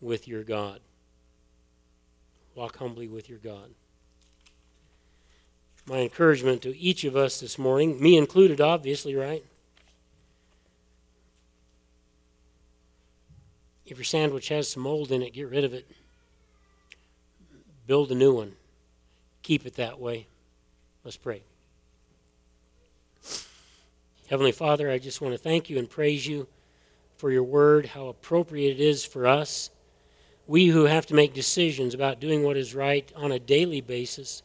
[0.00, 0.80] with your God.
[2.54, 3.70] Walk humbly with your God.
[5.86, 9.44] My encouragement to each of us this morning, me included, obviously, right?
[13.86, 15.90] If your sandwich has some mold in it, get rid of it.
[17.86, 18.52] Build a new one.
[19.42, 20.26] Keep it that way.
[21.04, 21.42] Let's pray.
[24.28, 26.48] Heavenly Father, I just want to thank you and praise you
[27.18, 29.70] for your word, how appropriate it is for us.
[30.46, 34.42] We who have to make decisions about doing what is right on a daily basis,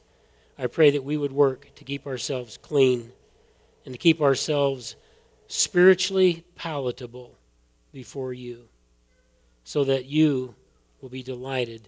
[0.58, 3.12] I pray that we would work to keep ourselves clean
[3.86, 4.96] and to keep ourselves
[5.48, 7.38] spiritually palatable
[7.94, 8.68] before you
[9.64, 10.56] so that you
[11.00, 11.88] will be delighted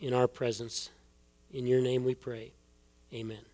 [0.00, 0.90] in our presence.
[1.52, 2.52] In your name we pray.
[3.12, 3.53] Amen.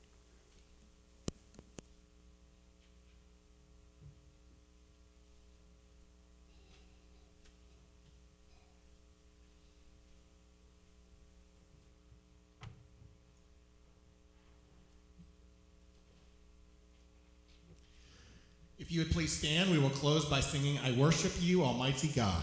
[18.90, 22.42] If you would please stand, we will close by singing, I Worship You, Almighty God.